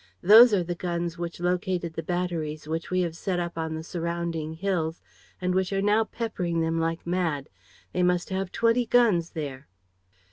Those 0.23 0.51
are 0.51 0.63
the 0.63 0.73
guns 0.73 1.19
which 1.19 1.39
located 1.39 1.93
the 1.93 2.01
batteries 2.01 2.67
which 2.67 2.89
we 2.89 3.01
have 3.01 3.15
set 3.15 3.39
up 3.39 3.55
on 3.55 3.75
the 3.75 3.83
surrounding 3.83 4.53
hills 4.55 4.99
and 5.39 5.53
which 5.53 5.71
are 5.71 5.79
now 5.79 6.05
peppering 6.05 6.59
them 6.59 6.79
like 6.79 7.05
mad. 7.05 7.49
They 7.93 8.01
must 8.01 8.31
have 8.31 8.51
twenty 8.51 8.87
guns 8.87 9.29
there." 9.37 9.67